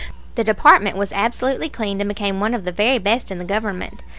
The 0.33 0.43
department 0.43 0.97
was 0.97 1.11
absolutely 1.13 1.69
cleaned 1.69 2.01
and 2.01 2.07
became 2.07 2.39
one 2.39 2.55
of 2.55 2.63
the 2.63 2.71
very 2.71 2.97
best 2.97 3.29
in 3.29 3.37
the 3.37 3.45
Government. 3.45 4.03